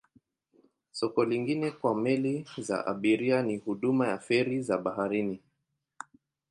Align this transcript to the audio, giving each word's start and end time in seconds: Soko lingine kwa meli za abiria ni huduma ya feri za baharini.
Soko 0.91 1.25
lingine 1.25 1.71
kwa 1.71 1.95
meli 1.95 2.45
za 2.57 2.85
abiria 2.87 3.41
ni 3.41 3.57
huduma 3.57 4.07
ya 4.07 4.19
feri 4.19 4.61
za 4.61 4.77
baharini. 4.77 5.39